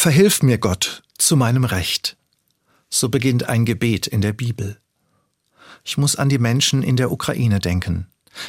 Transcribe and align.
Verhilf 0.00 0.44
mir 0.44 0.58
Gott 0.58 1.02
zu 1.18 1.34
meinem 1.34 1.64
Recht. 1.64 2.16
So 2.88 3.08
beginnt 3.08 3.48
ein 3.48 3.64
Gebet 3.64 4.06
in 4.06 4.20
der 4.20 4.32
Bibel. 4.32 4.78
Ich 5.82 5.98
muss 5.98 6.14
an 6.14 6.28
die 6.28 6.38
Menschen 6.38 6.84
in 6.84 6.94
der 6.94 7.10
Ukraine 7.10 7.58
denken, 7.58 8.06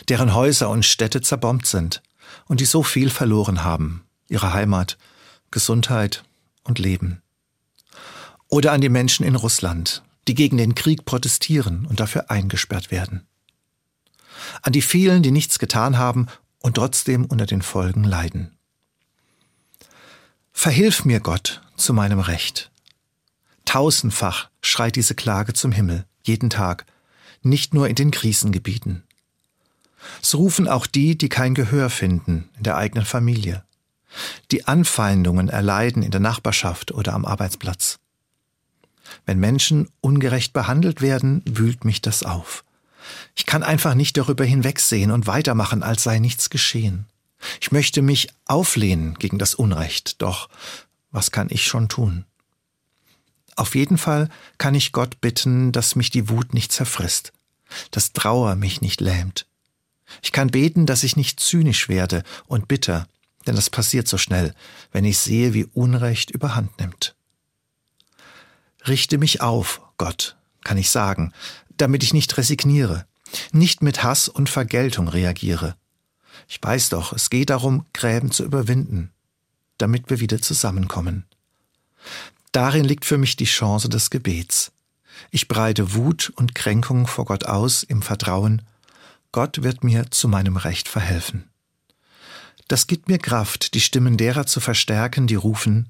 deren 0.09 0.35
Häuser 0.35 0.69
und 0.69 0.85
Städte 0.85 1.21
zerbombt 1.21 1.65
sind 1.65 2.03
und 2.45 2.59
die 2.59 2.65
so 2.65 2.83
viel 2.83 3.09
verloren 3.09 3.63
haben, 3.63 4.03
ihre 4.27 4.53
Heimat, 4.53 4.99
Gesundheit 5.49 6.23
und 6.65 6.77
Leben. 6.77 7.23
Oder 8.47 8.71
an 8.71 8.81
die 8.81 8.89
Menschen 8.89 9.25
in 9.25 9.33
Russland, 9.33 10.03
die 10.27 10.35
gegen 10.35 10.57
den 10.57 10.75
Krieg 10.75 11.03
protestieren 11.03 11.87
und 11.87 11.99
dafür 11.99 12.29
eingesperrt 12.29 12.91
werden. 12.91 13.25
An 14.61 14.71
die 14.71 14.83
vielen, 14.83 15.23
die 15.23 15.31
nichts 15.31 15.57
getan 15.57 15.97
haben 15.97 16.27
und 16.59 16.75
trotzdem 16.75 17.25
unter 17.25 17.47
den 17.47 17.63
Folgen 17.63 18.03
leiden. 18.03 18.58
Verhilf 20.61 21.05
mir, 21.05 21.21
Gott, 21.21 21.61
zu 21.77 21.93
meinem 21.93 22.19
Recht. 22.19 22.69
Tausendfach 23.63 24.49
schreit 24.59 24.97
diese 24.97 25.15
Klage 25.15 25.53
zum 25.53 25.71
Himmel, 25.71 26.05
jeden 26.23 26.49
Tag, 26.49 26.85
nicht 27.41 27.73
nur 27.73 27.87
in 27.87 27.95
den 27.95 28.11
Krisengebieten. 28.11 29.03
So 30.21 30.39
rufen 30.39 30.67
auch 30.67 30.85
die, 30.85 31.17
die 31.17 31.29
kein 31.29 31.53
Gehör 31.53 31.89
finden 31.89 32.49
in 32.57 32.63
der 32.63 32.75
eigenen 32.75 33.05
Familie, 33.05 33.63
die 34.51 34.67
Anfeindungen 34.67 35.47
erleiden 35.47 36.03
in 36.03 36.11
der 36.11 36.19
Nachbarschaft 36.19 36.91
oder 36.91 37.13
am 37.13 37.23
Arbeitsplatz. 37.23 37.99
Wenn 39.25 39.39
Menschen 39.39 39.87
ungerecht 40.01 40.51
behandelt 40.51 40.99
werden, 40.99 41.41
wühlt 41.45 41.85
mich 41.85 42.01
das 42.01 42.23
auf. 42.23 42.65
Ich 43.33 43.45
kann 43.45 43.63
einfach 43.63 43.93
nicht 43.93 44.17
darüber 44.17 44.43
hinwegsehen 44.43 45.11
und 45.11 45.25
weitermachen, 45.25 45.83
als 45.83 46.03
sei 46.03 46.19
nichts 46.19 46.49
geschehen. 46.49 47.05
Ich 47.61 47.71
möchte 47.71 48.01
mich 48.01 48.29
auflehnen 48.45 49.15
gegen 49.15 49.39
das 49.39 49.55
Unrecht, 49.55 50.21
doch 50.21 50.49
was 51.11 51.31
kann 51.31 51.47
ich 51.49 51.65
schon 51.65 51.89
tun? 51.89 52.25
Auf 53.55 53.75
jeden 53.75 53.97
Fall 53.97 54.29
kann 54.57 54.75
ich 54.75 54.91
Gott 54.91 55.19
bitten, 55.21 55.71
dass 55.71 55.95
mich 55.95 56.09
die 56.09 56.29
Wut 56.29 56.53
nicht 56.53 56.71
zerfrisst, 56.71 57.33
dass 57.91 58.13
Trauer 58.13 58.55
mich 58.55 58.81
nicht 58.81 59.01
lähmt. 59.01 59.47
Ich 60.21 60.31
kann 60.31 60.49
beten, 60.49 60.85
dass 60.85 61.03
ich 61.03 61.15
nicht 61.15 61.39
zynisch 61.39 61.89
werde 61.89 62.23
und 62.47 62.67
bitter, 62.67 63.07
denn 63.47 63.55
das 63.55 63.69
passiert 63.69 64.07
so 64.07 64.17
schnell, 64.17 64.53
wenn 64.91 65.05
ich 65.05 65.17
sehe, 65.17 65.53
wie 65.53 65.65
Unrecht 65.65 66.31
überhand 66.31 66.79
nimmt. 66.79 67.15
Richte 68.87 69.17
mich 69.17 69.41
auf, 69.41 69.81
Gott, 69.97 70.37
kann 70.63 70.77
ich 70.77 70.89
sagen, 70.89 71.33
damit 71.77 72.03
ich 72.03 72.13
nicht 72.13 72.37
resigniere, 72.37 73.05
nicht 73.51 73.81
mit 73.81 74.03
Hass 74.03 74.27
und 74.27 74.49
Vergeltung 74.49 75.07
reagiere. 75.07 75.75
Ich 76.47 76.61
weiß 76.61 76.89
doch, 76.89 77.13
es 77.13 77.29
geht 77.29 77.49
darum, 77.49 77.85
Gräben 77.93 78.31
zu 78.31 78.43
überwinden, 78.43 79.11
damit 79.77 80.09
wir 80.09 80.19
wieder 80.19 80.41
zusammenkommen. 80.41 81.25
Darin 82.51 82.85
liegt 82.85 83.05
für 83.05 83.17
mich 83.17 83.35
die 83.35 83.45
Chance 83.45 83.89
des 83.89 84.09
Gebets. 84.09 84.71
Ich 85.31 85.47
breite 85.47 85.93
Wut 85.93 86.31
und 86.35 86.55
Kränkung 86.55 87.07
vor 87.07 87.25
Gott 87.25 87.45
aus 87.45 87.83
im 87.83 88.01
Vertrauen, 88.01 88.61
Gott 89.31 89.61
wird 89.61 89.83
mir 89.83 90.09
zu 90.09 90.27
meinem 90.27 90.57
Recht 90.57 90.87
verhelfen. 90.87 91.49
Das 92.67 92.87
gibt 92.87 93.07
mir 93.07 93.19
Kraft, 93.19 93.73
die 93.73 93.81
Stimmen 93.81 94.17
derer 94.17 94.45
zu 94.45 94.59
verstärken, 94.59 95.27
die 95.27 95.35
rufen, 95.35 95.89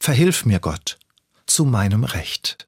Verhilf 0.00 0.44
mir 0.44 0.60
Gott 0.60 0.98
zu 1.46 1.64
meinem 1.64 2.04
Recht. 2.04 2.66